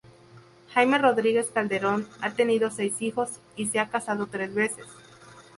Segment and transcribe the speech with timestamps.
[0.73, 4.87] Jaime Rodríguez Calderón ha tenido seis hijos y se ha casado tres veces.